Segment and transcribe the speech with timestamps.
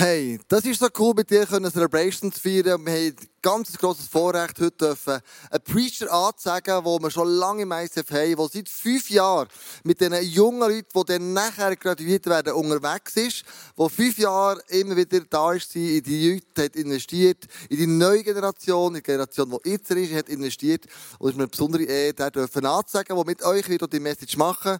[0.00, 2.86] Hey, das ist so cool, mit dir können Celebrations zu feiern.
[2.86, 5.18] Wir haben ein ganz grosses Vorrecht, heute dürfen
[5.50, 9.48] einen Preacher anzusagen, den wir schon lange im ICF haben, der seit fünf Jahren
[9.82, 13.42] mit diesen jungen Leuten, die dann nachher graduiert werden, unterwegs ist,
[13.76, 18.22] der fünf Jahre immer wieder da ist, in die Leute hat investiert, in die neue
[18.22, 20.86] Generation, in die Generation, die jetzt ist, hat investiert.
[21.18, 23.98] Und es ist mir eine besondere Ehre, den dürfen anzusagen, der mit euch wieder die
[23.98, 24.78] Message machen.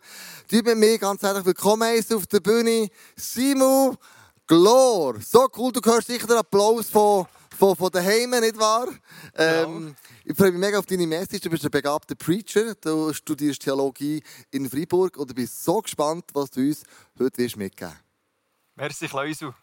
[0.52, 3.98] Die mit mir ganz herzlich willkommen auf der Bühne, Simon,
[4.48, 5.20] Glor.
[5.20, 7.26] So cool, du hörst sicher den Applaus von,
[7.58, 8.88] von, von daheim, nicht wahr?
[9.34, 9.94] Ähm,
[10.24, 11.42] ich freue mich mega auf deine Message.
[11.42, 12.74] Du bist ein begabter Preacher.
[12.76, 16.82] Du studierst Theologie in Freiburg und ich bin so gespannt, was du uns
[17.18, 17.92] heute wirst mitgeben
[18.74, 19.54] Merci, Kleusel.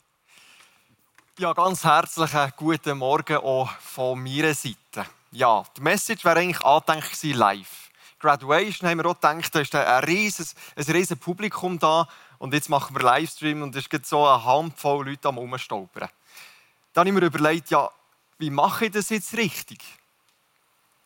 [1.40, 5.10] Ja, ganz herzlichen guten Morgen auch von meiner Seite.
[5.32, 7.90] Ja, die Message wäre eigentlich angedenkt live.
[8.20, 12.08] Graduation haben wir auch gedacht, da ist ein riesiges, ein riesiges Publikum da
[12.38, 16.10] und jetzt machen wir Livestream und es gibt so eine Handvoll Leute am Umstolpern.
[16.94, 17.90] Dann habe ich mir überlegt, ja,
[18.38, 19.80] wie mache ich das jetzt richtig?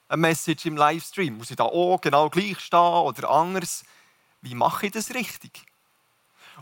[0.08, 1.38] Eine Message im Livestream.
[1.38, 3.84] Muss ich da auch genau gleich stehen oder anders?
[4.42, 5.64] Wie mache ich das richtig?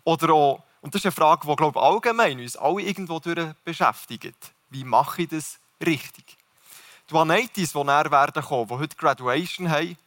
[0.03, 3.19] Oder auch, und das ist eine Frage, die, glaube ich, allgemein uns alle irgendwo
[3.63, 4.53] beschäftigt.
[4.69, 6.37] Wie mache ich das richtig?
[7.09, 9.97] Die Vanetis, die näher werden kommen, die heute Graduation haben,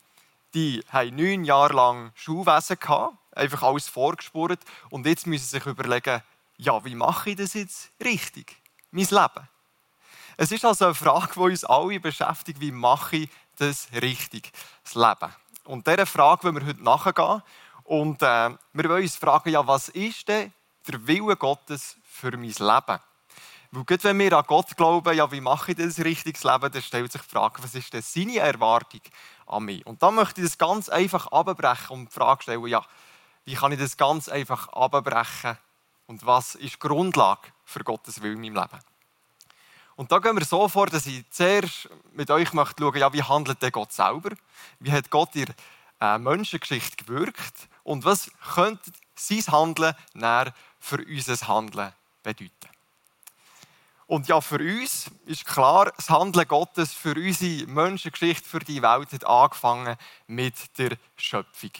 [0.52, 5.66] die haben neun Jahre lang Schulwesen gehabt einfach alles vorgespurt und jetzt müssen sie sich
[5.66, 6.22] überlegen,
[6.56, 8.56] ja, wie mache ich das jetzt richtig?
[8.90, 9.48] Mein Leben.
[10.36, 14.52] Es ist also eine Frage, die uns alle beschäftigt, wie mache ich das richtig,
[14.84, 15.32] das Leben?
[15.64, 17.42] Und dieser Frage wollen wir heute nachgehen.
[17.84, 20.52] Und äh, wir wollen uns fragen, ja, was ist denn
[20.86, 23.00] der Wille Gottes für mein Leben?
[23.72, 26.82] Weil gerade wenn wir an Gott glauben, ja, wie mache ich das richtiges Leben, dann
[26.82, 29.00] stellt sich die Frage, was ist denn seine Erwartung
[29.46, 29.86] an mich?
[29.86, 32.84] Und dann möchte ich das ganz einfach abbrechen und die Frage stellen, ja,
[33.50, 35.58] wie kann ich das ganz einfach abbrechen
[36.06, 38.84] und was ist die Grundlage für Gottes Willen in meinem Leben.
[39.96, 43.24] Und da gehen wir so vor, dass ich zuerst mit euch möchte schauen, ja, wie
[43.24, 44.30] handelt der Gott selber?
[44.78, 47.68] Wie hat Gott in der äh, Menschengeschichte gewirkt?
[47.82, 51.92] Und was könnte sein Handeln näher für unser Handeln
[52.22, 52.52] bedeuten?
[54.06, 59.12] Und ja, für uns ist klar, das Handeln Gottes für unsere Menschengeschichte, für die Welt
[59.12, 59.96] hat angefangen
[60.28, 61.72] mit der Schöpfung.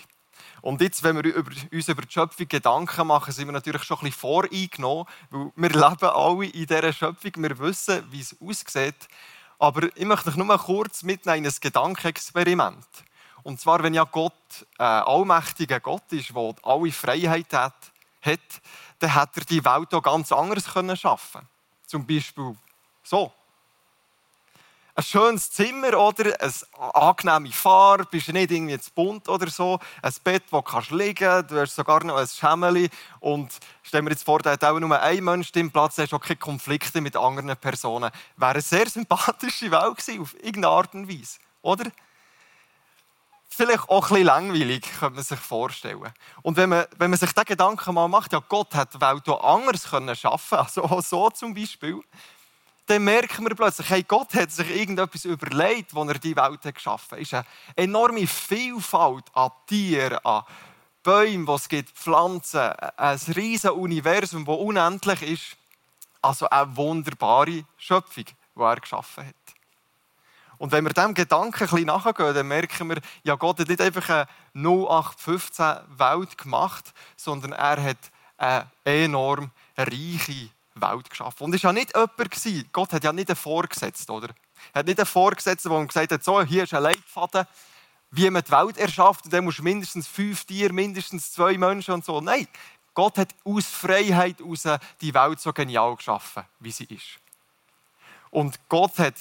[0.62, 4.04] Und jetzt, wenn wir uns über die Schöpfung Gedanken machen, sind wir natürlich schon ein
[4.04, 9.08] bisschen voreingenommen, weil wir leben alle in dieser Schöpfung, wir wissen, wie es aussieht.
[9.58, 12.86] Aber ich möchte euch nur mal kurz mitnehmen in ein Gedankenexperiment.
[13.42, 14.34] Und zwar, wenn ja Gott
[14.78, 17.74] äh, allmächtiger Gott ist, der alle Freiheit hat,
[18.22, 18.40] hat,
[18.98, 21.48] dann hätte er die Welt auch ganz anders schaffen können.
[21.86, 22.56] Zum Beispiel
[23.02, 23.32] so
[25.00, 30.12] ein schönes Zimmer oder eine angenehme Farbe, bist nicht irgendwie zu bunt oder so, ein
[30.22, 32.90] Bett, wo du liegen kannst, du hast sogar noch ein Schemmeli
[33.20, 33.50] und
[33.82, 36.36] stell mir jetzt vor, da hat auch nur ein Mensch im Platz, hast auch keine
[36.36, 38.10] Konflikte mit anderen Personen.
[38.36, 41.90] Wäre eine sehr sympathische Welt gewesen, auf irgendeine Art und Weise, oder?
[43.48, 46.12] Vielleicht auch bisschen langweilig, könnte man sich vorstellen.
[46.42, 49.28] Und wenn man, wenn man sich diesen Gedanken mal macht, ja, Gott hat die Welt
[49.28, 52.00] auch anders schaffen können, also auch so zum Beispiel,
[52.90, 56.74] dann merken wir plötzlich, hey, Gott hat sich irgendetwas überlegt, als er die Welt hat
[56.74, 57.20] geschaffen hat.
[57.20, 57.44] Es ist eine
[57.76, 60.42] enorme Vielfalt an Tieren, an
[61.02, 65.56] Bäumen, die es gibt, Pflanzen, ein riesiges Universum, das unendlich ist.
[66.20, 69.34] Also eine wunderbare Schöpfung, die er geschaffen hat.
[70.58, 73.80] Und wenn wir diesem Gedanken ein bisschen nachgehen, dann merken wir, ja, Gott hat nicht
[73.80, 81.44] einfach eine 0815 Welt gemacht, sondern er hat eine enorm reiche Welt geschaffen.
[81.44, 84.28] Und es war ja nicht jemand, Gott hat ja nicht einen vorgesetzt, oder?
[84.72, 87.46] Er hat nicht einen vorgesetzt, der gesagt hat, so, hier ist ein Leitfaden,
[88.12, 91.94] wie man die Welt erschafft, und dann musst du mindestens fünf Tiere, mindestens zwei Menschen
[91.94, 92.20] und so.
[92.20, 92.48] Nein,
[92.94, 97.18] Gott hat aus Freiheit heraus die Welt so genial geschaffen, wie sie ist.
[98.30, 99.14] Und Gott hat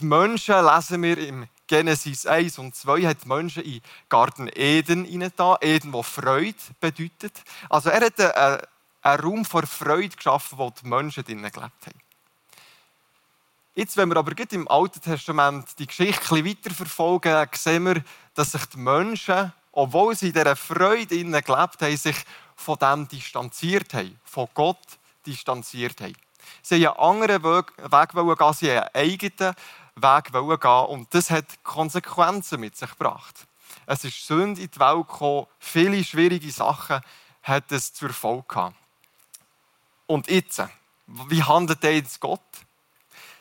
[0.00, 5.04] die Menschen, lesen wir im Genesis 1 und 2, hat die Menschen in Garten Eden
[5.04, 5.58] hineingetan.
[5.60, 7.42] Eden, wo Freude bedeutet.
[7.68, 8.62] Also er hat eine
[9.02, 12.00] einen Raum vor Freude geschaffen, wo die Menschen drinnen gelebt haben.
[13.74, 18.02] Jetzt, wenn wir aber im Alten Testament die Geschichte weiter verfolgen, sehen wir,
[18.34, 22.16] dass sich die Menschen, obwohl sie in dieser Freude innen gelebt haben, sich
[22.56, 26.16] von dem distanziert haben, von Gott distanziert haben.
[26.62, 29.54] Sie haben einen anderen Weg, gehen, sie haben einen eigenen
[29.94, 33.46] Weg gehen und das hat Konsequenzen mit sich gebracht.
[33.86, 37.00] Es ist Sünde in die Welt gekommen, viele schwierige Sachen
[37.42, 38.79] hat es zur Folge gehabt.
[40.10, 40.60] Und jetzt,
[41.06, 42.40] wie handelt er jetzt Gott?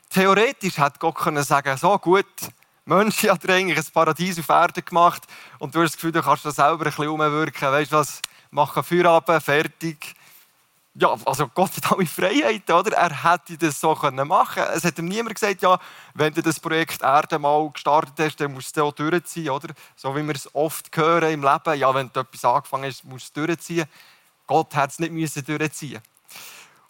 [0.07, 2.27] Theoretisch hätte Gott können sagen, so gut,
[2.85, 5.23] Menschen hat eigentlich ein Paradies auf Erden gemacht
[5.57, 7.71] und du hast das Gefühl, du kannst da selber ein bisschen umwirken.
[7.71, 8.21] Weißt du was,
[8.51, 10.13] machen Feierabend, fertig.
[10.93, 12.95] ja, also Gott hat alle Freiheiten, oder?
[12.95, 14.15] Er hätte das so machen
[14.53, 15.79] können Es hat ihm niemand gesagt, ja,
[16.13, 19.73] wenn du das Projekt Erde mal gestartet hast, dann musst du auch durchziehen, oder?
[19.95, 23.35] So wie wir es oft hören im Leben, ja, wenn du etwas angefangen hast, musst
[23.35, 23.87] du durchziehen.
[24.45, 25.99] Gott hat es nicht müssen durchziehen.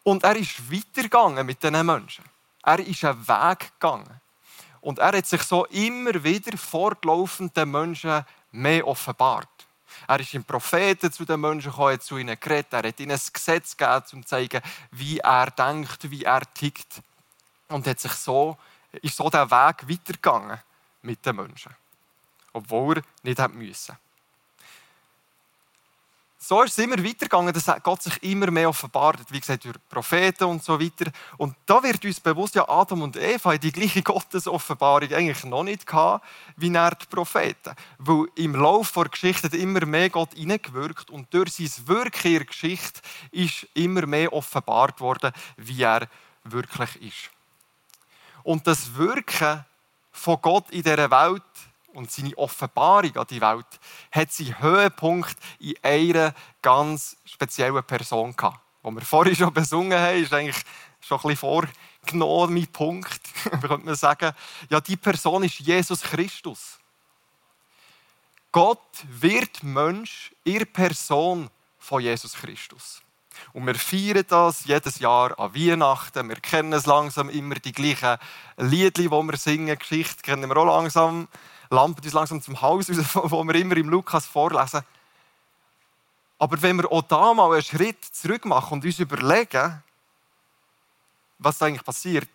[0.09, 2.25] Und er ist weitergegangen mit diesen Menschen.
[2.63, 4.19] Er ist einen Weg gegangen.
[4.81, 9.47] Und er hat sich so immer wieder fortlaufend den Menschen mehr offenbart.
[10.07, 13.21] Er ist im Propheten zu den Menschen gekommen, zu ihnen geredet, er hat ihnen ein
[13.31, 17.03] Gesetz gegeben, um zu zeigen, wie er denkt, wie er tickt.
[17.67, 18.57] Und hat sich so,
[19.03, 20.57] ist so der Weg weitergegangen
[21.03, 21.75] mit den Menschen.
[22.51, 23.95] Obwohl er nicht hat müssen
[26.41, 30.45] so ist es immer weitergegangen, dass Gott sich immer mehr offenbart Wie gesagt, durch Propheten
[30.45, 31.11] und so weiter.
[31.37, 35.63] Und da wird uns bewusst, ja, Adam und Eva haben die gleiche Gottesoffenbarung eigentlich noch
[35.63, 36.25] nicht gehabt,
[36.55, 37.75] wie er die Propheten.
[37.97, 42.45] Weil im Laufe der Geschichte immer mehr Gott hineingewirkt und durch sein Wirken in der
[42.45, 43.01] Geschichte
[43.31, 46.07] ist immer mehr offenbart worden, wie er
[46.45, 47.31] wirklich ist.
[48.43, 49.65] Und das Wirken
[50.13, 51.43] von Gott in dieser Welt
[51.93, 53.65] und seine Offenbarung an die Welt
[54.11, 58.59] hat seinen Höhepunkt in einer ganz speziellen Person gehabt.
[58.81, 60.63] Wo wir vorhin schon besungen haben, ist eigentlich
[61.01, 64.33] schon ein bisschen vorgenommen, mein Punkt, könnte man sagen.
[64.69, 66.79] Ja, die Person ist Jesus Christus.
[68.51, 73.01] Gott wird Mensch in Person von Jesus Christus.
[73.53, 76.27] Und wir feiern das jedes Jahr an Weihnachten.
[76.27, 78.17] Wir kennen es langsam immer die gleichen
[78.57, 79.77] Liedli, die wir singen.
[79.77, 81.27] Geschichte kennen wir auch langsam.
[81.69, 84.81] Lampen uns langsam zum Haus raus, wo wir immer im Lukas vorlesen.
[86.37, 89.83] Aber wenn wir auch da mal einen Schritt zurück machen und uns überlegen,
[91.37, 92.29] was da eigentlich passiert,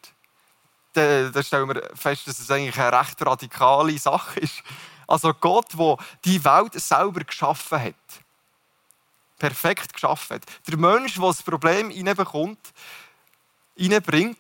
[0.93, 4.63] dann, dann stellen wir fest, dass es eigentlich eine recht radikale Sache ist.
[5.07, 7.95] Also Gott, der die Welt selber geschaffen hat,
[9.39, 10.45] perfekt geschaffen hat.
[10.67, 12.73] Der Mensch, der das Problem reinbekommt,
[13.79, 14.39] reinbringt,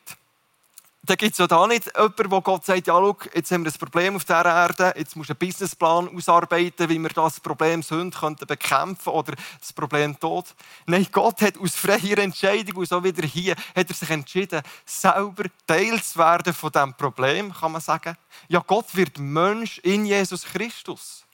[1.06, 3.70] da gibt es ja da nicht jemanden, der Gott sagt, ja, schau, jetzt haben wir
[3.70, 7.82] ein Problem auf dieser Erde, jetzt musst du einen Businessplan ausarbeiten, wie wir das Problem
[7.82, 10.46] Sünde könnten bekämpfen oder das Problem Tod.
[10.86, 15.44] Nein, Gott hat aus freier Entscheidung, und so wieder hier, hat er sich entschieden, selber
[15.66, 18.16] Teil zu werden von diesem Problem, kann man sagen.
[18.48, 21.24] Ja, Gott wird Mensch in Jesus Christus.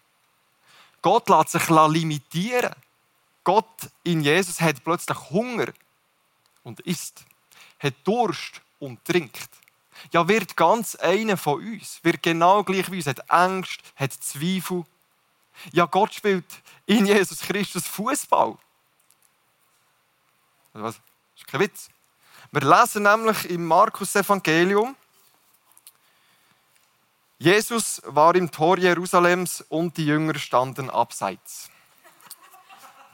[1.00, 2.74] Gott lässt sich limitieren.
[3.44, 5.68] Gott in Jesus hat plötzlich Hunger
[6.64, 7.24] und isst,
[7.78, 9.48] hat Durst und trinkt.
[10.12, 14.84] Ja, wird ganz einer von uns, wird genau gleich wie uns, hat Angst, hat Zweifel.
[15.72, 16.46] Ja, Gott spielt
[16.86, 18.56] in Jesus Christus Fußball.
[20.72, 21.00] Das
[21.36, 21.88] ist kein Witz.
[22.50, 24.96] Wir lesen nämlich im Markus Evangelium,
[27.42, 31.70] Jesus war im Tor Jerusalems und die Jünger standen abseits.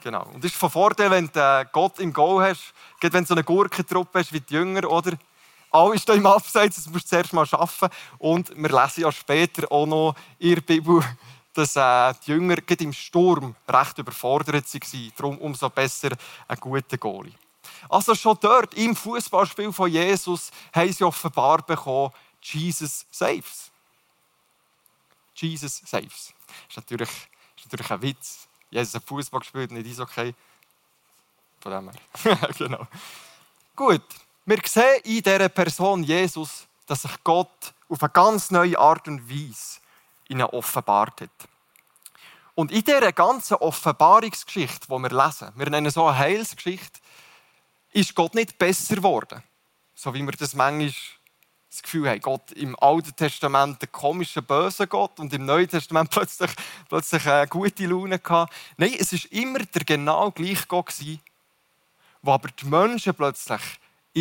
[0.03, 0.25] Genau.
[0.33, 3.45] Und das ist von Vorteil, wenn du Gott im Go hast, wenn du so eine
[3.45, 5.13] Gurkentruppe hast wie die Jünger, oder?
[5.71, 7.89] Alle stehen im Abseits, das musst du zuerst mal schaffen.
[8.17, 11.03] Und wir lesen ja später auch noch in der Bibel,
[11.53, 15.11] dass äh, die Jünger im Sturm recht überfordert waren.
[15.17, 16.09] Darum umso besser
[16.47, 17.33] ein guter Goalie.
[17.89, 22.11] Also schon dort im Fußballspiel von Jesus haben sie offenbar bekommen,
[22.41, 23.71] Jesus saves.
[25.35, 26.33] Jesus saves.
[26.47, 28.47] Das ist natürlich, ist natürlich ein Witz.
[28.69, 30.33] Jesus hat Fußball gespielt, nicht ist okay.
[31.59, 32.49] Von dem her.
[32.57, 32.87] genau.
[33.75, 34.03] Gut.
[34.49, 39.29] Wir sehen in dieser Person Jesus, dass sich Gott auf eine ganz neue Art und
[39.29, 39.81] Weise
[40.29, 41.49] ihnen offenbart hat.
[42.55, 47.01] Und in dieser ganzen Offenbarungsgeschichte, die wir lesen, wir nennen so eine Heilsgeschichte,
[47.91, 49.43] ist Gott nicht besser geworden.
[49.95, 50.93] So wie wir das manchmal
[51.69, 56.09] das Gefühl haben, Gott im Alten Testament der komische, böse Gott und im Neuen Testament
[56.11, 56.51] plötzlich,
[56.87, 58.53] plötzlich eine gute Laune gehabt.
[58.77, 60.95] Nein, es war immer der genau gleiche Gott,
[62.21, 63.61] wo aber die Menschen plötzlich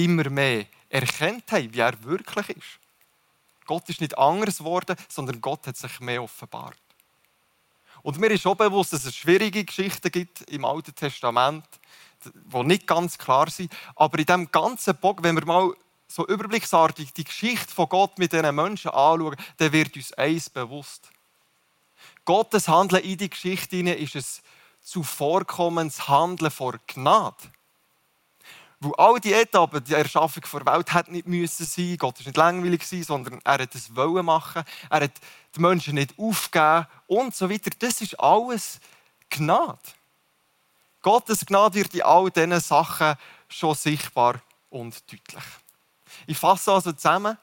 [0.05, 2.79] immer mehr erkennt haben, wie er wirklich ist.
[3.67, 6.76] Gott ist nicht anders geworden, sondern Gott hat sich mehr offenbart.
[8.03, 11.65] Und mir ist auch bewusst, dass es schwierige Geschichten gibt im Alten Testament,
[12.25, 13.73] die nicht ganz klar sind.
[13.97, 15.75] Aber in diesem ganzen Bock, wenn wir mal
[16.07, 21.11] so überblicksartig die Geschichte von Gott mit diesen Menschen anschauen, dann wird uns eins bewusst.
[22.25, 24.25] Gottes Handeln in die Geschichte ist ein
[24.83, 27.50] zuvorkommendes Handeln vor Gnade.
[28.80, 31.97] Weil all die Etappen, die Erschaffung der Welt, hätte nicht müssen sein.
[31.97, 34.64] Gott war nicht langweilig, sondern er hat es wollen machen.
[34.90, 35.12] Er hat
[35.54, 37.71] die Menschen nicht aufgegeben und so weiter.
[37.78, 38.78] Das ist alles
[39.30, 39.78] Gnade.
[41.00, 43.14] Gottes Gnade wird in all diesen Sachen
[43.49, 44.40] schon sichtbar
[44.71, 45.45] und deutlich.
[46.26, 47.38] Ich fasse also zusammen.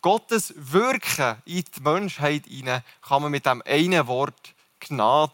[0.00, 5.32] Gottes Wirken in die Menschheit hinein kann man mit dem einen Wort Gnade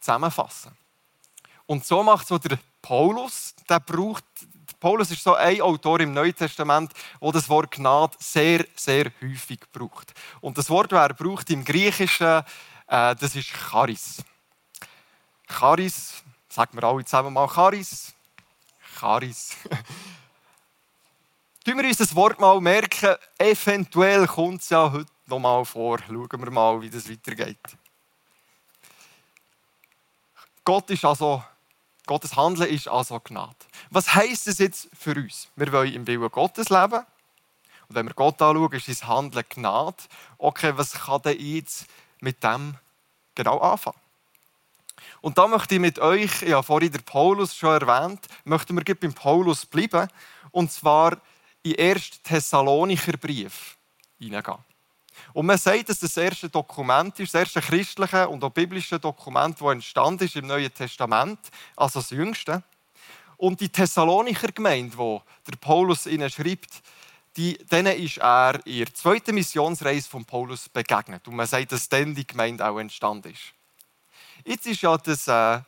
[0.00, 0.72] zusammenfassen.
[1.66, 4.24] Und so macht so der Paulus, der braucht
[4.82, 9.60] Paulus ist so ein Autor im Neuen Testament, wo das Wort Gnade sehr, sehr häufig
[9.72, 10.12] braucht.
[10.40, 12.42] Und das Wort, das er braucht im Griechischen,
[12.88, 14.24] äh, das ist Charis.
[15.46, 18.12] Charis, sagen wir alle zusammen mal Charis.
[18.98, 19.56] Charis.
[21.64, 26.00] Tun wir uns das Wort mal merken, eventuell kommt es ja heute noch mal vor.
[26.00, 27.56] Schauen wir mal, wie das weitergeht.
[30.64, 31.44] Gott ist also,
[32.06, 33.54] Gottes Handeln ist also Gnade.
[33.90, 35.48] Was heisst das jetzt für uns?
[35.56, 37.04] Wir wollen im Willen Gottes leben.
[37.88, 39.96] Und wenn wir Gott anschauen, ist sein Handeln Gnade.
[40.38, 41.86] Okay, was kann denn jetzt
[42.20, 42.74] mit dem
[43.34, 43.98] genau anfangen?
[45.20, 49.14] Und da möchte ich mit euch, ja vorhin der Paulus schon erwähnt, möchten wir beim
[49.14, 50.08] Paulus bleiben.
[50.50, 51.18] Und zwar
[51.64, 52.22] den 1.
[52.22, 53.76] Thessalonicher Brief
[54.18, 54.58] hineingehen.
[55.32, 59.60] Und man sagt, dass das erste Dokument ist, das erste christliche und auch biblische Dokument,
[59.60, 61.38] das entstanden ist im Neuen Testament,
[61.76, 62.62] also das jüngste.
[63.36, 66.82] Und die Thessalonicher Gemeinde, wo der Paulus ihnen schreibt,
[67.36, 71.26] die, denen ist er in der zweiten Missionsreise von Paulus begegnet.
[71.26, 73.54] Und man sagt, dass dann die Gemeinde auch entstanden ist.
[74.44, 75.60] Jetzt ist ja das, äh,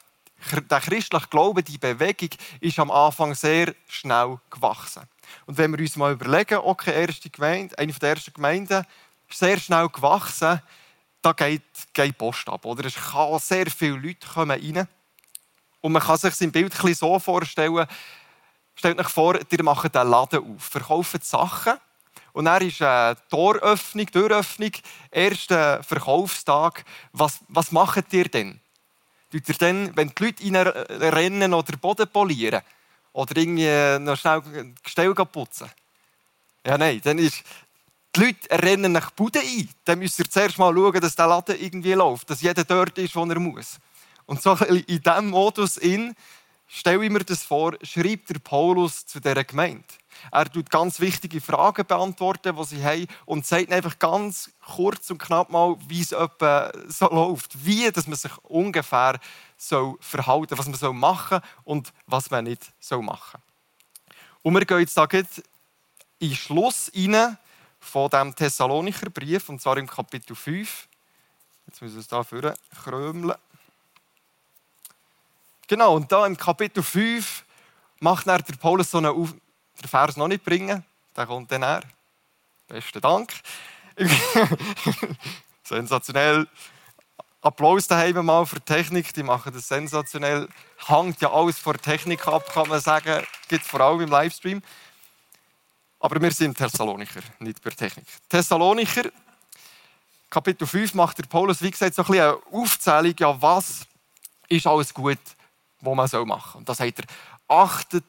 [0.70, 2.30] der christliche Glaube, die Bewegung,
[2.60, 5.02] ist am Anfang sehr schnell gewachsen.
[5.46, 8.84] Und wenn wir uns mal überlegen, okay, erste Gemeinde, eine der ersten Gemeinden,
[9.30, 10.60] sehr schnell gewachsen,
[11.22, 11.62] da geht,
[11.92, 12.64] geht Post ab.
[12.64, 12.84] Oder?
[12.84, 14.88] Es kann sehr viele Leute kommen rein.
[15.80, 17.86] Und man kann sich sein Bild so vorstellen,
[18.74, 21.74] stellt euch vor, ihr macht einen Laden auf, verkauft Sachen
[22.34, 24.72] und dann ist eine Toröffnung, Türöffnung,
[25.10, 26.84] erster Verkaufstag.
[27.12, 28.60] Was, was macht ihr denn?
[29.30, 32.60] Tut ihr dann, wenn die Leute rennen oder Boden polieren?
[33.12, 34.42] Oder irgendwie noch schnell
[34.82, 35.70] Gestell putzen?
[36.66, 37.44] Ja, nein, dann ist,
[38.14, 39.68] die Leute rennen nach Bude ein.
[39.84, 43.14] Dann müsst ihr zuerst mal schauen, dass der Laden irgendwie läuft, dass jeder dort ist,
[43.16, 43.78] wo er muss.
[44.26, 46.14] Und so in diesem Modus in,
[46.66, 49.84] stelle ich mir das vor, schreibt der Paulus zu dieser Gemeinde.
[50.30, 55.18] Er tut ganz wichtige Fragen beantworten, die sie haben, und sagt einfach ganz kurz und
[55.18, 57.64] knapp mal, wie es etwa so läuft.
[57.64, 59.18] Wie dass man sich ungefähr
[59.56, 63.40] so verhalten was man machen soll und was man nicht machen soll.
[64.42, 65.26] Und wir gehen jetzt da in
[66.20, 67.38] den Schluss rein
[67.84, 70.88] von dem Thessalonicher Brief, und zwar im Kapitel 5.
[71.66, 73.36] Jetzt müssen wir es hier vorne krömeln.
[75.66, 77.44] Genau, und da im Kapitel 5
[78.00, 80.84] macht er der Paulus so einen Auf den Vers noch nicht bringen.
[81.16, 81.82] Der kommt dann her.
[82.68, 83.32] Besten Dank.
[85.64, 86.48] sensationell.
[87.40, 90.48] Applaus daheim mal für die Technik, die machen das sensationell.
[90.86, 93.24] Hängt ja alles vor Technik ab, kann man sagen.
[93.48, 94.62] Gibt vor allem im Livestream.
[96.04, 98.04] Aber wir sind Thessalonicher, nicht per Technik.
[98.28, 99.04] Thessalonicher,
[100.28, 103.86] Kapitel 5 macht der Paulus, wie gesagt, so ein bisschen eine Aufzählung, ja, was
[104.46, 105.16] ist alles gut,
[105.80, 106.58] was man machen soll.
[106.58, 107.06] Und da sagt er,
[107.48, 108.04] achtet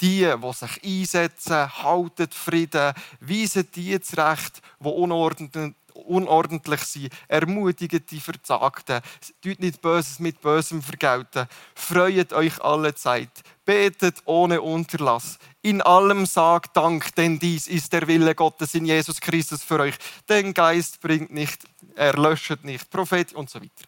[0.00, 8.20] die, die sich einsetzen, halten Frieden, weisen die zurecht, die unordentlich, unordentlich sind, ermutigen die
[8.20, 9.00] Verzagten,
[9.42, 13.30] tut nicht Böses mit Bösem vergelten, freut euch alle Zeit,
[13.64, 19.20] betet ohne Unterlass, in allem sagt Dank, denn dies ist der Wille Gottes in Jesus
[19.20, 19.96] Christus für euch.
[20.28, 21.64] Den Geist bringt nicht,
[21.96, 23.84] er löscht nicht, Prophet und so weiter.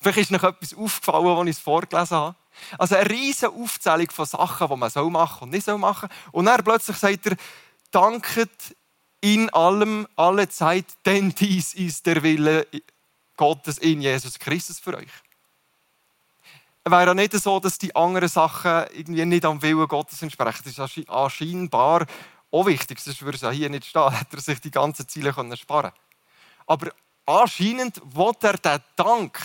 [0.00, 2.36] Vielleicht ist noch etwas aufgefallen, als ich es vorgelesen habe.
[2.78, 6.08] Also eine riesige Aufzählung von Sachen, die man so machen und nicht so machen.
[6.32, 7.36] Und dann plötzlich sagt er,
[7.90, 8.76] danket
[9.20, 12.66] in allem, alle Zeit, denn dies ist der Wille
[13.36, 15.10] Gottes in Jesus Christus für euch.
[16.84, 20.62] Es wäre ja nicht so, dass die anderen Sachen irgendwie nicht am Willen Gottes entsprechen.
[20.64, 21.74] Das ist anscheinend
[22.50, 25.58] auch wichtig, sonst würde es hier nicht stehen, hätte er sich die ganzen Ziele sparen
[25.58, 25.92] können.
[26.66, 26.92] Aber
[27.26, 29.38] anscheinend will er den Dank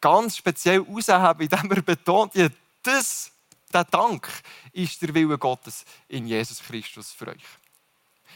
[0.00, 2.48] ganz speziell herausheben, indem er betont, ja,
[2.82, 3.32] das,
[3.72, 4.28] der Dank
[4.72, 7.42] ist der Wille Gottes in Jesus Christus für euch.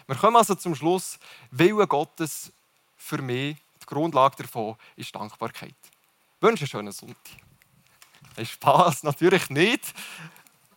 [0.07, 1.19] Wir kommen also zum Schluss,
[1.51, 2.53] Wille Gottes
[2.97, 5.75] für mich, die Grundlage davon ist Dankbarkeit.
[6.37, 7.17] Ich wünsche einen schönen Sonntag.
[8.43, 9.93] Spaß natürlich nicht.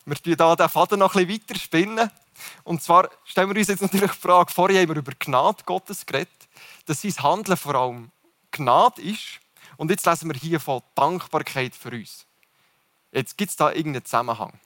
[0.06, 2.12] Wir spinnen hier den Faden noch ein bisschen weiter spinnen.
[2.64, 6.06] Und zwar stellen wir uns jetzt natürlich die Frage, vorher haben wir über Gnade Gottes
[6.06, 6.30] geredet,
[6.86, 8.12] dass sein Handeln vor allem
[8.52, 9.40] Gnade ist.
[9.78, 12.26] Und jetzt lesen wir hier von Dankbarkeit für uns.
[13.12, 14.60] Jetzt gibt es da irgendeinen Zusammenhang.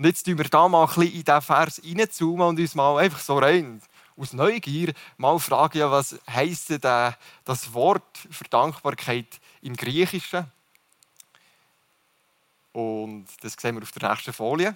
[0.00, 2.96] Und jetzt tun wir da mal ein bisschen in diesen Vers reinzoomen und uns mal
[2.96, 3.82] einfach so rein
[4.16, 7.14] aus Neugier mal fragen, was heisst denn
[7.44, 9.26] das Wort für Dankbarkeit
[9.60, 10.50] im Griechischen?
[12.72, 14.74] Und das sehen wir auf der nächsten Folie.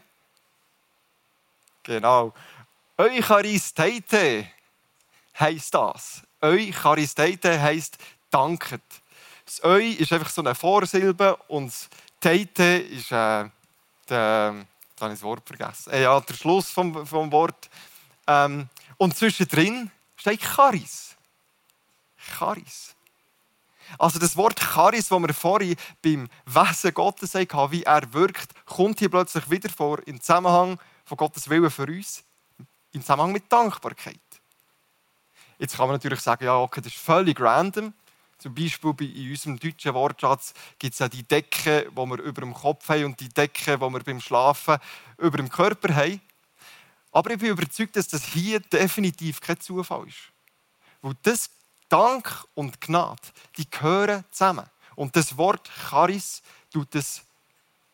[1.84, 2.34] Genau.
[2.98, 4.46] Eucharisteite
[5.40, 6.20] heisst das.
[6.42, 7.96] Eucharisteite heisst
[8.28, 8.82] danket.
[9.46, 11.88] Das Eu ist einfach so eine Vorsilbe und das
[12.20, 13.48] Teite ist äh,
[14.10, 14.66] der,
[15.04, 15.92] habe ich das Wort vergessen.
[15.92, 17.68] Äh, ja, der Schluss vom, vom Wort.
[18.26, 21.16] Ähm, und zwischendrin steht Charis.
[22.16, 22.94] Charis.
[23.98, 28.98] Also das Wort Charis, das wir vorhin beim Wesen Gottes hatten, wie er wirkt, kommt
[28.98, 32.24] hier plötzlich wieder vor im Zusammenhang von Gottes Willen für uns,
[32.92, 34.18] im Zusammenhang mit Dankbarkeit.
[35.58, 37.92] Jetzt kann man natürlich sagen, ja, okay, das ist völlig random.
[38.38, 42.54] Zum Beispiel in unserem deutschen Wortschatz gibt es ja die Decke, die wir über dem
[42.54, 44.78] Kopf haben und die Decke, die wir beim Schlafen
[45.18, 46.20] über dem Körper haben.
[47.12, 50.32] Aber ich bin überzeugt, dass das hier definitiv kein Zufall ist.
[51.00, 51.48] Weil das
[51.88, 53.22] Dank und Gnade,
[53.56, 54.68] die gehören zusammen.
[54.96, 57.22] Und das Wort Charis tut das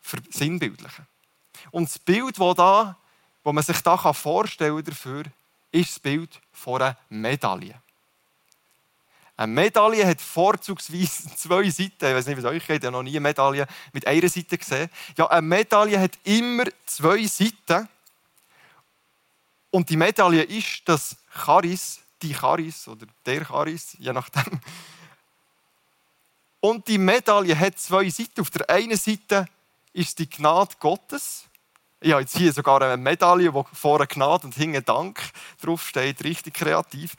[0.01, 1.07] versinnbildlichen.
[1.71, 2.97] Und das Bild, das, da,
[3.45, 5.33] das man sich da vorstellen kann,
[5.71, 7.81] ist das Bild von einer Medaille.
[9.41, 11.95] Eine Medaille hat vorzugsweise zwei Seiten.
[12.05, 14.29] Ich weiß nicht, wie es euch geht, ich habe noch nie eine Medaille mit einer
[14.29, 14.91] Seite gesehen.
[15.17, 17.89] Ja, eine Medaille hat immer zwei Seiten.
[19.71, 24.45] Und die Medaille ist das Charis, die Charis oder der Charis, je nachdem.
[26.61, 28.43] Und die Medaille hat zwei Seiten.
[28.43, 29.47] Auf der einen Seite
[29.95, 31.47] ist die Gnade Gottes.
[31.99, 35.19] Ich habe jetzt hier sogar eine Medaille, wo vorne Gnade und hinten Dank
[35.63, 36.23] draufsteht.
[36.25, 37.17] Richtig kreativ.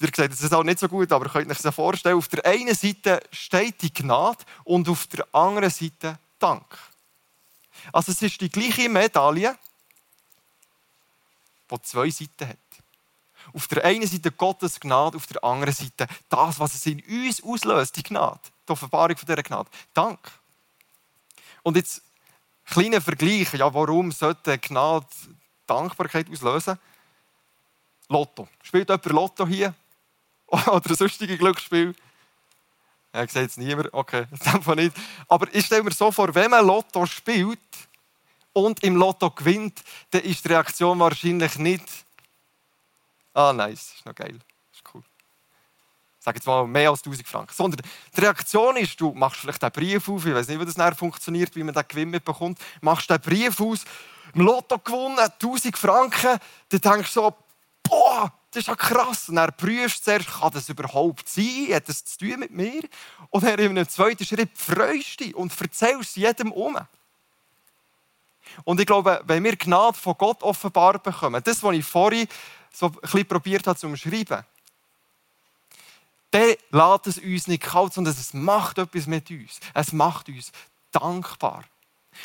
[0.00, 2.16] Ihr seht ist auch nicht so gut, aber könnt euch das vorstellen.
[2.16, 6.64] Auf der einen Seite steht die Gnade und auf der anderen Seite Dank.
[7.92, 9.56] Also es ist die gleiche Medaille,
[11.70, 12.58] die zwei Seiten hat.
[13.52, 17.42] Auf der einen Seite Gottes Gnade, auf der anderen Seite das, was es in uns
[17.42, 19.70] auslöst, die Gnade, die Offenbarung von dieser Gnade.
[19.92, 20.18] Dank.
[21.62, 22.02] Und jetzt
[22.64, 25.06] kleiner Vergleich, ja, warum sollte Gnade
[25.66, 26.78] Dankbarkeit auslösen?
[28.08, 28.48] Lotto.
[28.62, 29.74] Spielt jemand Lotto hier?
[30.66, 31.94] Oder sonstige Glücksspiel?
[33.22, 33.92] Ich sehe jetzt niemand.
[33.92, 34.96] Okay, das nicht.
[35.28, 37.60] Aber ich stelle mir so vor, wenn man Lotto spielt
[38.52, 41.84] und im Lotto gewinnt, dann ist die Reaktion wahrscheinlich nicht
[43.32, 44.38] «Ah, nice, ist noch geil,
[44.72, 45.02] ist cool».
[46.18, 47.52] Ich sage jetzt mal mehr als 1000 Franken.
[47.52, 47.82] Sondern
[48.16, 50.94] die Reaktion ist, du machst vielleicht einen Brief auf, ich weiß nicht, wie das nachher
[50.94, 53.84] funktioniert, wie man den Gewinn mitbekommt, machst den Brief aus,
[54.32, 56.38] im Lotto gewonnen, 1000 Franken,
[56.68, 57.36] dann denkst du so
[57.82, 59.28] «Boah, das ist ja krass.
[59.28, 61.68] Und er prüft zuerst, kann das überhaupt sein?
[61.72, 62.82] Hat das zu tun mit mir?
[63.30, 66.78] Und er in einem zweiten Schritt freust dich und erzählst jedem um.
[68.62, 72.28] Und ich glaube, wenn wir Gnade von Gott offenbar bekommen, das, was ich vorhin
[72.72, 74.44] so ein probiert habe zu umschreiben,
[76.30, 79.60] dann lässt es uns nicht kalt, sondern es macht etwas mit uns.
[79.72, 80.52] Es macht uns
[80.92, 81.64] dankbar.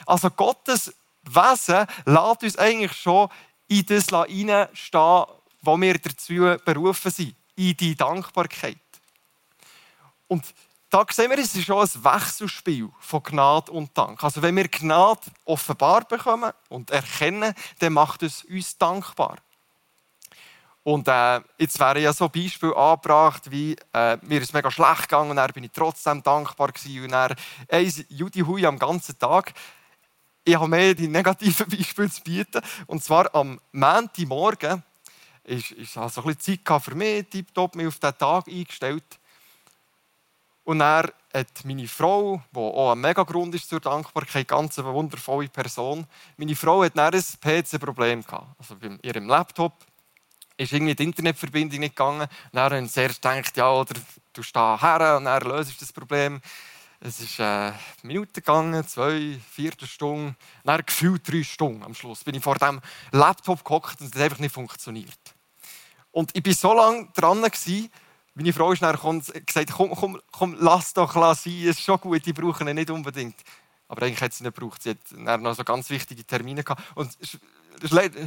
[0.06, 3.30] Also Gottes Wesen lässt uns eigentlich schon
[3.68, 5.26] in das hineinstehen,
[5.62, 8.78] wo wir dazu berufen sind, in die Dankbarkeit.
[10.28, 10.45] Und
[10.89, 14.24] da sehen wir, es ist schon ein Wechselspiel von Gnade und Dank.
[14.24, 19.38] Also wenn wir Gnade offenbar bekommen und erkennen, dann macht es uns dankbar.
[20.84, 25.04] Und äh, jetzt wäre ja so ein Beispiel angebracht, wie äh, mir ist mega schlecht
[25.04, 27.04] gegangen und dann bin ich trotzdem dankbar gewesen.
[27.04, 27.36] Und dann,
[27.67, 29.54] ey, Judy Hui am ganzen Tag.
[30.43, 32.62] Ich habe mehr die negativen Beispiele zu bieten.
[32.88, 34.84] Und zwar am Montagmorgen
[35.43, 39.19] ist, ist also ein bisschen Zeit für mich, tiptop mich auf diesen Tag eingestellt.
[40.63, 44.93] Und er hat meine Frau, die auch ein mega Grund ist zur Dankbarkeit, ganz eine
[44.93, 46.06] wundervolle Person,
[46.38, 48.47] meine Frau hat dann ein PC-Problem gehabt.
[48.60, 49.73] Also bei ihrem Laptop
[50.58, 52.21] ist irgendwie die Internetverbindung nicht gegangen.
[52.21, 53.95] Und dann haben sie erst gedacht, ja, oder
[54.34, 56.41] du stehst her und dann löst das Problem.
[57.02, 57.72] Es ist äh,
[58.04, 60.36] Minuten gegangen, zwei, vierte Stunde,
[60.66, 62.26] dann gefühlt drei Stunden am Schluss.
[62.26, 62.82] Bin ich vor dem
[63.12, 65.18] Laptop gehockt und es hat einfach nicht funktioniert.
[66.12, 67.90] Und ich war so lange dran, gewesen,
[68.34, 72.26] meine Frau ist dann gesagt, komm, komm, komm, lass doch sein, es ist schon gut,
[72.26, 73.36] die brauchen ihn nicht unbedingt.
[73.88, 74.84] Aber eigentlich hat sie nicht gebraucht.
[74.84, 76.84] Sie hat dann noch so ganz wichtige Termine gehabt.
[76.96, 77.18] Und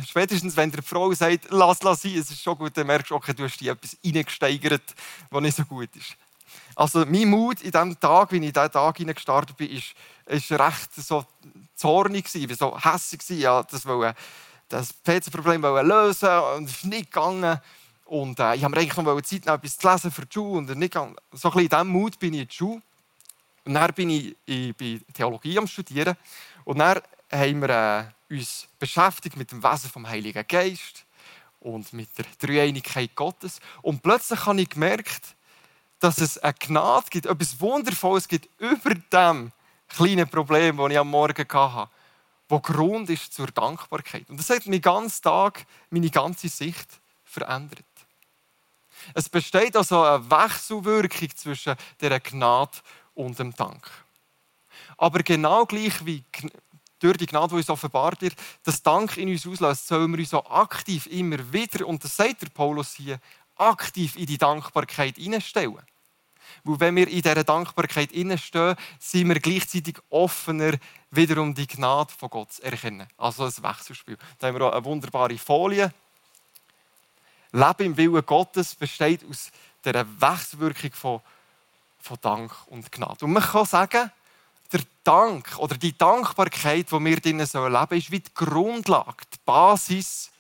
[0.04, 3.14] spätestens, wenn die Frau sagt, lass, lass sein, es ist schon gut, dann merkst du,
[3.14, 4.94] okay, du hast dich etwas reingesteigert,
[5.30, 6.16] was nicht so gut ist.
[6.74, 9.94] Also mein Mut in diesem Tag, wie ich in diesen Tag hineingestartet bin, ist,
[10.26, 11.24] ist recht so
[11.74, 13.40] zornig gewesen, so hässlich gewesen.
[13.40, 14.14] Ja, das wollte
[14.68, 17.60] das PC-Problem lösen und es ist nicht gegangen.
[18.06, 20.58] Und äh, ich habe eigentlich noch Zeit noch etwas zu lesen für die Schule.
[20.58, 22.82] Und nicht so ein bisschen in diesem Mut bin ich in die Schule.
[23.64, 26.16] Und dann bin ich, ich bin Theologie am Studieren.
[26.64, 31.04] Und dann haben wir äh, uns beschäftigt mit dem Wesen vom Heiligen Geist
[31.60, 33.60] und mit der Dreieinigkeit Gottes.
[33.82, 35.36] Und plötzlich habe ich gemerkt,
[36.02, 39.52] dass es eine Gnade gibt, etwas Wundervolles gibt über dem
[39.88, 41.88] kleinen Problem, das ich am Morgen hatte
[42.52, 44.28] wo Grund ist zur Dankbarkeit.
[44.28, 47.82] Und das hat meinen ganzen Tag, meine ganze Sicht verändert.
[49.14, 52.78] Es besteht also eine Wechselwirkung zwischen der Gnade
[53.14, 53.90] und dem Dank.
[54.98, 56.22] Aber genau gleich wie
[56.98, 58.34] durch die Gnade, die uns offenbart wird,
[58.64, 62.42] das Dank in uns auslöst, sollen wir uns so aktiv immer wieder, und das sagt
[62.42, 63.18] der Paulus hier,
[63.56, 65.80] aktiv in die Dankbarkeit hineinstellen.
[66.64, 70.74] Weil wenn wir in dieser Dankbarkeit stehen, sind wir gleichzeitig offener,
[71.10, 73.08] wiederum die Gnade von Gott zu erkennen.
[73.16, 74.16] Also ein Wechselspiel.
[74.38, 75.92] Da haben wir auch eine wunderbare Folie.
[77.52, 79.50] Leben im Willen Gottes besteht aus
[79.84, 81.20] dieser Wechselwirkung von,
[81.98, 83.24] von Dank und Gnade.
[83.24, 84.10] Und man kann sagen,
[84.72, 89.38] der Dank oder die Dankbarkeit, die wir drinnen leben sollen, ist wie die Grundlage, die
[89.44, 90.30] Basis,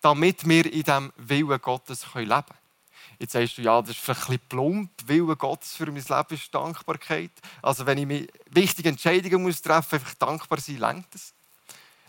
[0.00, 2.63] damit wir in diesem Willen Gottes leben können.
[3.24, 4.90] Jetzt sagst du, ja, das ist ein bisschen plump.
[5.06, 7.30] Wille Gottes für mein Leben ist Dankbarkeit.
[7.62, 11.32] Also wenn ich mir wichtige Entscheidungen muss treffen muss, einfach dankbar sein, längt das.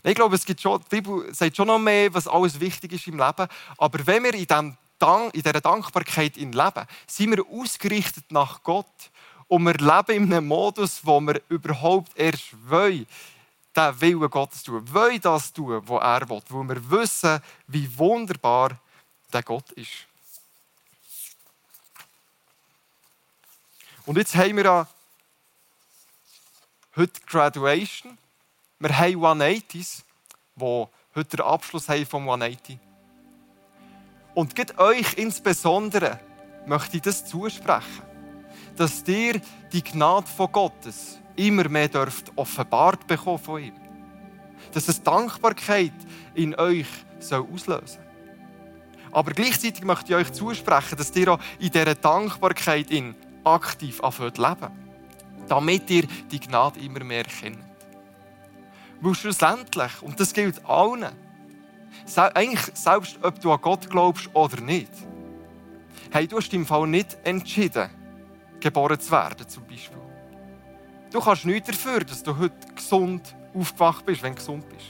[0.04, 3.08] Ich glaube, es gibt schon, die Bibel sagt schon noch mehr, was alles wichtig ist
[3.08, 3.48] im Leben.
[3.78, 8.62] Aber wenn wir in, diesem Dank, in dieser Dankbarkeit in leben, sind wir ausgerichtet nach
[8.62, 8.86] Gott.
[9.48, 13.08] Und wir leben in einem Modus, wo wir überhaupt erst wollen,
[13.74, 14.84] den Willen Gottes tun.
[14.94, 16.42] Wollen das tun, was er will.
[16.50, 18.78] Weil wir wissen, wie wunderbar
[19.32, 20.08] der Gott ist.
[24.06, 24.88] Und jetzt haben wir
[26.96, 28.20] heute Graduation.
[28.78, 30.04] Wir haben 180s,
[30.56, 32.78] die heute den Abschluss haben vom 180.
[34.36, 36.20] Und geht euch insbesondere
[36.68, 38.04] möchte ich das zusprechen,
[38.76, 39.42] dass ihr
[39.72, 43.74] die Gnade von Gottes immer mehr dürft offenbart bekommen von ihm.
[44.74, 45.94] Dass es Dankbarkeit
[46.36, 46.88] in euch
[47.20, 48.02] soll auslösen.
[49.12, 54.34] Aber gleichzeitig möchte ich euch zusprechen, dass ihr auch in dieser Dankbarkeit in aktiv anfangen
[54.36, 54.86] leben.
[55.48, 57.60] Damit ihr die Gnade immer mehr kennt.
[59.02, 61.06] Weil schlussendlich, und das gilt allen,
[62.34, 64.92] eigentlich selbst ob du an Gott glaubst oder nicht,
[66.12, 67.90] hey, du hast im Fall nicht entschieden,
[68.60, 69.98] geboren zu werden, zum Beispiel.
[71.12, 74.88] Du kannst nichts dafür, dass du heute gesund aufgewacht bist, wenn du gesund bist.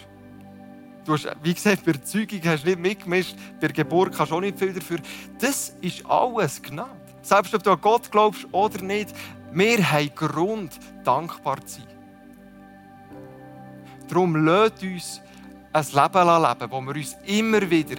[1.05, 4.31] Du hast, wie gesagt, bei der Zeugung hast du nicht mitgemischt, bei der Geburt kannst
[4.31, 4.99] du auch nicht viel dafür.
[5.39, 7.04] Das ist alles Gnade.
[7.25, 9.09] Selbst ob du an Gott glaubst oder nicht,
[9.51, 11.88] wir haben Grund, dankbar zu sein.
[14.07, 15.21] Darum lasst uns
[15.73, 17.95] ein Leben leben, wo wir uns immer wieder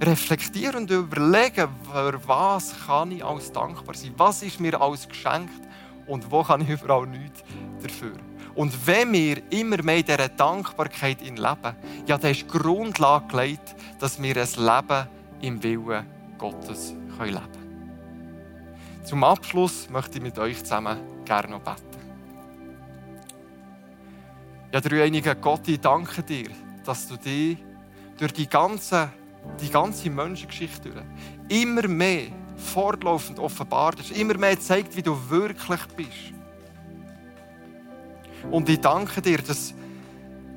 [0.00, 4.14] reflektieren und überlegen, für was kann ich als dankbar sein?
[4.16, 5.66] Was ist mir alles geschenkt
[6.06, 7.42] und wo kann ich überall nichts
[7.82, 8.14] dafür?
[8.54, 13.74] Und wenn wir immer mehr in dieser Dankbarkeit leben, ja, dann ist die Grundlage gelegt,
[13.98, 15.08] dass wir ein Leben
[15.40, 16.06] im Willen
[16.38, 17.59] Gottes leben können.
[19.02, 21.80] Zum Abschluss möchte ich mit euch zusammen gerne noch beten.
[24.72, 26.50] Ja, dreieinige Gott, ich danke dir,
[26.84, 27.58] dass du dich
[28.18, 29.10] durch die ganze,
[29.60, 30.90] die ganze Menschengeschichte
[31.48, 36.34] immer mehr fortlaufend offenbart hast, immer mehr zeigt, wie du wirklich bist.
[38.50, 39.74] Und ich danke dir, dass,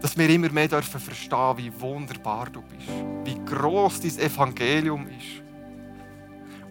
[0.01, 2.89] dass wir immer mehr dürfen verstehen, wie wunderbar du bist,
[3.23, 5.42] wie groß dein Evangelium ist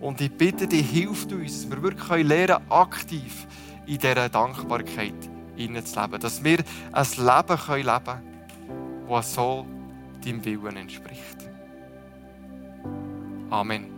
[0.03, 3.47] und ich bitte dich, hilf uns, dass wir wirklich lernen, aktiv
[3.87, 5.15] in dieser Dankbarkeit
[5.57, 6.21] hineinzuleben.
[6.21, 6.59] Dass wir
[6.93, 8.23] ein Leben leben können,
[9.09, 9.65] das so
[10.25, 11.49] deinem Willen entspricht.
[13.49, 13.92] Amen.